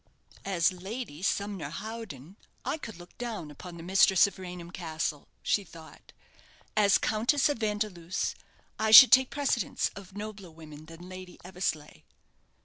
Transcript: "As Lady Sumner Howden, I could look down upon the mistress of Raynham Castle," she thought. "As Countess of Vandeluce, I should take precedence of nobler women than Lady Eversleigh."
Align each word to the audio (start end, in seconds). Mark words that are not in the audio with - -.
"As 0.45 0.71
Lady 0.71 1.21
Sumner 1.21 1.69
Howden, 1.69 2.35
I 2.65 2.79
could 2.79 2.97
look 2.97 3.15
down 3.19 3.51
upon 3.51 3.77
the 3.77 3.83
mistress 3.83 4.25
of 4.25 4.39
Raynham 4.39 4.71
Castle," 4.71 5.27
she 5.43 5.63
thought. 5.63 6.11
"As 6.75 6.97
Countess 6.97 7.49
of 7.49 7.59
Vandeluce, 7.59 8.33
I 8.79 8.89
should 8.89 9.11
take 9.11 9.29
precedence 9.29 9.91
of 9.95 10.17
nobler 10.17 10.49
women 10.49 10.87
than 10.87 11.07
Lady 11.07 11.37
Eversleigh." 11.45 12.01